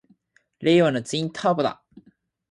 [0.59, 1.83] 令和のツインターボだ！